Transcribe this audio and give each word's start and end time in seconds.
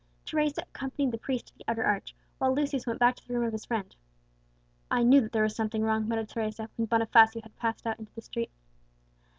Teresa 0.25 0.63
accompanied 0.63 1.11
the 1.11 1.19
priest 1.19 1.45
to 1.49 1.53
the 1.59 1.63
outer 1.67 1.83
arch, 1.83 2.15
while 2.39 2.55
Lucius 2.55 2.87
went 2.87 2.97
back 2.97 3.15
to 3.17 3.27
the 3.27 3.35
room 3.37 3.43
of 3.45 3.51
his 3.51 3.65
friend. 3.65 3.95
"I 4.89 5.03
knew 5.03 5.21
that 5.21 5.31
there 5.31 5.43
was 5.43 5.55
something 5.55 5.83
wrong," 5.83 6.07
muttered 6.07 6.29
Teresa, 6.29 6.71
when 6.75 6.87
Bonifacio 6.87 7.43
had 7.43 7.55
passed 7.55 7.85
out 7.85 7.99
into 7.99 8.15
the 8.15 8.21
street. 8.21 8.49